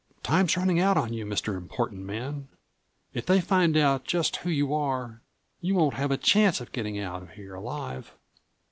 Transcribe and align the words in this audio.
"Time's 0.23 0.57
running 0.57 0.79
out 0.79 0.97
on 0.97 1.13
you, 1.13 1.23
Mr. 1.27 1.55
Important 1.55 2.01
Man. 2.03 2.47
If 3.13 3.27
they 3.27 3.39
find 3.39 3.77
out 3.77 4.03
just 4.03 4.37
who 4.37 4.49
you 4.49 4.73
are, 4.73 5.21
you 5.59 5.75
won't 5.75 5.93
have 5.93 6.09
a 6.09 6.17
chance 6.17 6.59
of 6.59 6.71
getting 6.71 6.97
out 6.99 7.21
of 7.21 7.29
here 7.33 7.53
alive. 7.53 8.11